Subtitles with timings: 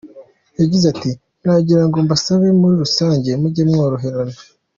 [0.59, 1.11] Yagize ati
[1.45, 4.37] “Nagira ngo mbasabe muri rusange mujye mworoherana.